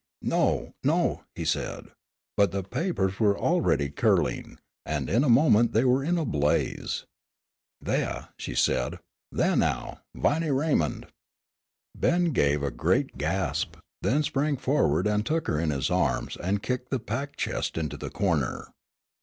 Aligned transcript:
"No, 0.23 0.73
no!" 0.83 1.25
he 1.35 1.45
said. 1.45 1.89
But 2.35 2.51
the 2.51 2.63
papers 2.63 3.19
were 3.19 3.37
already 3.37 3.91
curling, 3.91 4.57
and 4.83 5.07
in 5.07 5.23
a 5.23 5.29
moment 5.29 5.73
they 5.73 5.85
were 5.85 6.03
in 6.03 6.17
a 6.17 6.25
blaze. 6.25 7.05
"Thaih," 7.85 8.29
she 8.35 8.55
said, 8.55 8.97
"thaih, 9.31 9.55
now, 9.55 9.99
Viney 10.15 10.49
Raymond!" 10.49 11.05
Ben 11.95 12.31
gave 12.33 12.63
a 12.63 12.71
great 12.71 13.19
gasp, 13.19 13.77
then 14.01 14.23
sprang 14.23 14.57
forward 14.57 15.05
and 15.05 15.23
took 15.23 15.45
her 15.45 15.59
in 15.59 15.69
his 15.69 15.91
arms 15.91 16.35
and 16.35 16.63
kicked 16.63 16.89
the 16.89 16.97
packed 16.97 17.37
chest 17.37 17.77
into 17.77 17.95
the 17.95 18.09
corner. 18.09 18.69